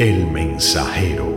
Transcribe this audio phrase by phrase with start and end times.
[0.00, 1.28] El mensajero.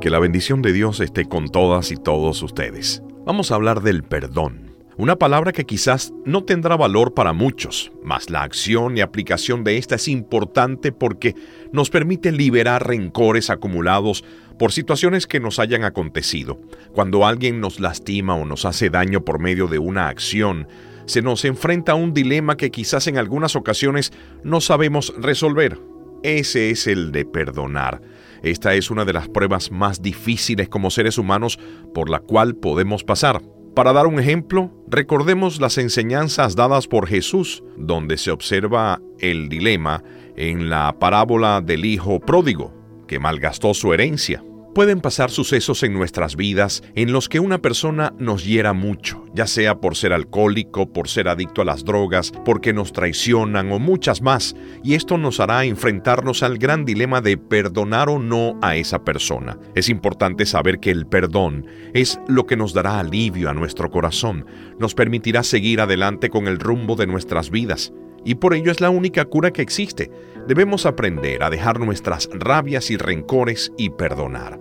[0.00, 3.04] Que la bendición de Dios esté con todas y todos ustedes.
[3.24, 4.74] Vamos a hablar del perdón.
[4.96, 9.78] Una palabra que quizás no tendrá valor para muchos, mas la acción y aplicación de
[9.78, 11.36] esta es importante porque
[11.70, 14.24] nos permite liberar rencores acumulados
[14.58, 16.60] por situaciones que nos hayan acontecido.
[16.92, 20.66] Cuando alguien nos lastima o nos hace daño por medio de una acción,
[21.06, 24.12] se nos enfrenta a un dilema que quizás en algunas ocasiones
[24.42, 25.89] no sabemos resolver
[26.22, 28.00] ese es el de perdonar.
[28.42, 31.58] Esta es una de las pruebas más difíciles como seres humanos
[31.92, 33.42] por la cual podemos pasar.
[33.74, 40.02] Para dar un ejemplo, recordemos las enseñanzas dadas por Jesús, donde se observa el dilema
[40.36, 42.74] en la parábola del hijo pródigo,
[43.06, 44.42] que malgastó su herencia.
[44.74, 49.48] Pueden pasar sucesos en nuestras vidas en los que una persona nos hiera mucho, ya
[49.48, 54.22] sea por ser alcohólico, por ser adicto a las drogas, porque nos traicionan o muchas
[54.22, 59.02] más, y esto nos hará enfrentarnos al gran dilema de perdonar o no a esa
[59.02, 59.58] persona.
[59.74, 64.46] Es importante saber que el perdón es lo que nos dará alivio a nuestro corazón,
[64.78, 67.92] nos permitirá seguir adelante con el rumbo de nuestras vidas
[68.24, 70.10] y por ello es la única cura que existe.
[70.46, 74.58] Debemos aprender a dejar nuestras rabias y rencores y perdonar.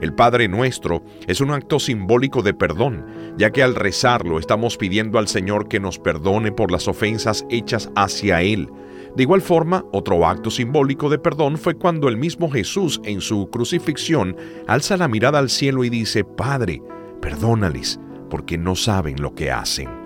[0.00, 5.18] El Padre Nuestro es un acto simbólico de perdón, ya que al rezarlo estamos pidiendo
[5.18, 8.68] al Señor que nos perdone por las ofensas hechas hacia Él.
[9.14, 13.48] De igual forma, otro acto simbólico de perdón fue cuando el mismo Jesús en su
[13.50, 16.82] crucifixión alza la mirada al cielo y dice, Padre,
[17.20, 20.01] perdónales, porque no saben lo que hacen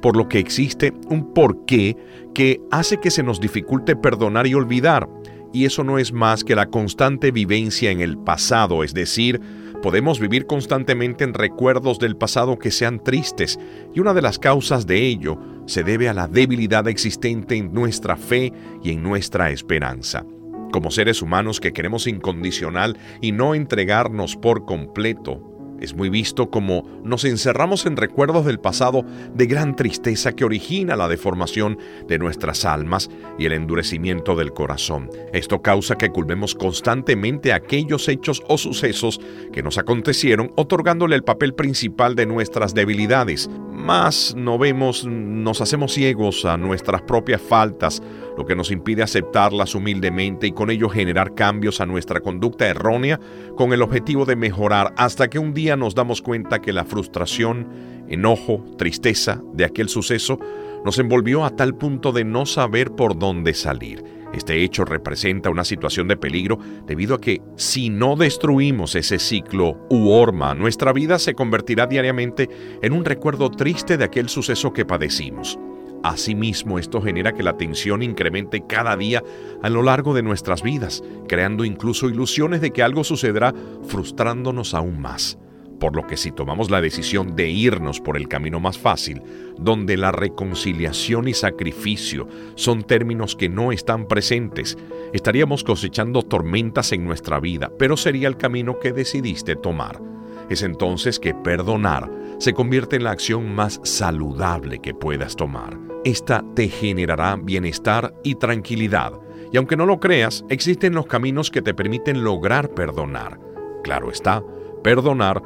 [0.00, 1.96] por lo que existe un porqué
[2.34, 5.08] que hace que se nos dificulte perdonar y olvidar.
[5.52, 9.40] Y eso no es más que la constante vivencia en el pasado, es decir,
[9.82, 13.58] podemos vivir constantemente en recuerdos del pasado que sean tristes,
[13.94, 18.16] y una de las causas de ello se debe a la debilidad existente en nuestra
[18.16, 18.52] fe
[18.82, 20.24] y en nuestra esperanza.
[20.72, 25.47] Como seres humanos que queremos incondicional y no entregarnos por completo,
[25.80, 30.96] es muy visto como nos encerramos en recuerdos del pasado de gran tristeza que origina
[30.96, 35.10] la deformación de nuestras almas y el endurecimiento del corazón.
[35.32, 39.20] Esto causa que culmemos constantemente aquellos hechos o sucesos
[39.52, 43.48] que nos acontecieron, otorgándole el papel principal de nuestras debilidades.
[43.88, 48.02] Más no vemos, nos hacemos ciegos a nuestras propias faltas,
[48.36, 53.18] lo que nos impide aceptarlas humildemente y con ello generar cambios a nuestra conducta errónea
[53.56, 57.66] con el objetivo de mejorar hasta que un día nos damos cuenta que la frustración,
[58.10, 60.38] enojo, tristeza de aquel suceso
[60.84, 64.17] nos envolvió a tal punto de no saber por dónde salir.
[64.32, 69.86] Este hecho representa una situación de peligro debido a que si no destruimos ese ciclo
[69.88, 72.48] u horma, nuestra vida se convertirá diariamente
[72.82, 75.58] en un recuerdo triste de aquel suceso que padecimos.
[76.02, 79.22] Asimismo, esto genera que la tensión incremente cada día
[79.62, 83.52] a lo largo de nuestras vidas, creando incluso ilusiones de que algo sucederá,
[83.88, 85.38] frustrándonos aún más.
[85.78, 89.22] Por lo que si tomamos la decisión de irnos por el camino más fácil,
[89.58, 94.76] donde la reconciliación y sacrificio son términos que no están presentes,
[95.12, 100.00] estaríamos cosechando tormentas en nuestra vida, pero sería el camino que decidiste tomar.
[100.48, 105.78] Es entonces que perdonar se convierte en la acción más saludable que puedas tomar.
[106.04, 109.12] Esta te generará bienestar y tranquilidad.
[109.52, 113.38] Y aunque no lo creas, existen los caminos que te permiten lograr perdonar.
[113.82, 114.42] Claro está,
[114.82, 115.42] perdonar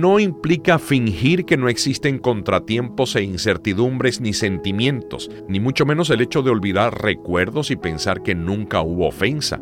[0.00, 6.20] no implica fingir que no existen contratiempos e incertidumbres ni sentimientos, ni mucho menos el
[6.20, 9.58] hecho de olvidar recuerdos y pensar que nunca hubo ofensa,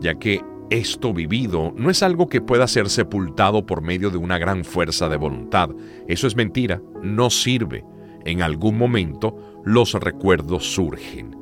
[0.00, 0.40] ya que
[0.70, 5.10] esto vivido no es algo que pueda ser sepultado por medio de una gran fuerza
[5.10, 5.68] de voluntad.
[6.08, 7.84] Eso es mentira, no sirve.
[8.24, 11.36] En algún momento los recuerdos surgen.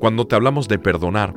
[0.00, 1.32] Cuando te hablamos de perdonar,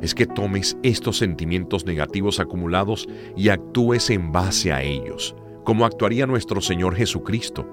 [0.00, 6.26] es que tomes estos sentimientos negativos acumulados y actúes en base a ellos, como actuaría
[6.26, 7.66] nuestro Señor Jesucristo,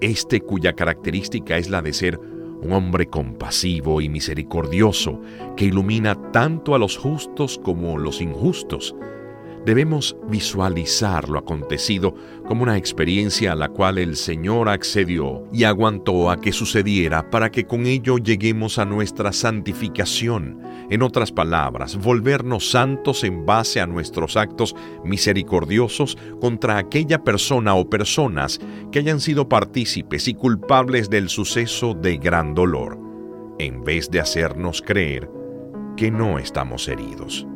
[0.00, 2.18] este cuya característica es la de ser
[2.62, 5.20] un hombre compasivo y misericordioso
[5.56, 8.94] que ilumina tanto a los justos como a los injustos,
[9.64, 12.14] debemos visualizar lo acontecido
[12.46, 17.50] como una experiencia a la cual el Señor accedió y aguantó a que sucediera para
[17.50, 20.60] que con ello lleguemos a nuestra santificación.
[20.90, 24.74] En otras palabras, volvernos santos en base a nuestros actos
[25.04, 28.58] misericordiosos contra aquella persona o personas
[28.90, 32.98] que hayan sido partícipes y culpables del suceso de gran dolor,
[33.58, 35.30] en vez de hacernos creer
[35.96, 37.46] que no estamos heridos.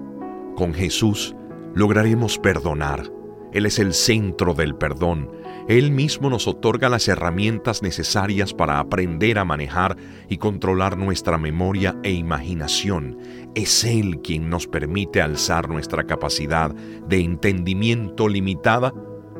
[0.54, 1.34] Con Jesús,
[1.74, 3.10] lograremos perdonar.
[3.52, 5.30] Él es el centro del perdón.
[5.68, 9.96] Él mismo nos otorga las herramientas necesarias para aprender a manejar
[10.28, 13.18] y controlar nuestra memoria e imaginación.
[13.54, 18.92] Es Él quien nos permite alzar nuestra capacidad de entendimiento limitada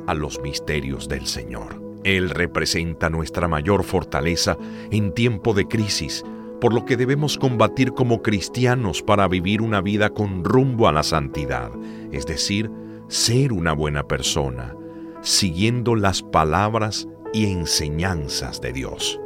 [0.07, 1.83] a los misterios del Señor.
[2.05, 4.57] Él representa nuestra mayor fortaleza
[4.91, 6.23] en tiempo de crisis,
[6.65, 11.03] por lo que debemos combatir como cristianos para vivir una vida con rumbo a la
[11.03, 11.71] santidad,
[12.11, 12.71] es decir,
[13.07, 14.75] ser una buena persona,
[15.21, 19.21] siguiendo las palabras y enseñanzas de Dios.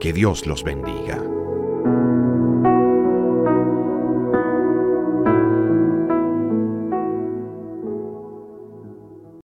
[0.00, 1.24] Que Dios los bendiga.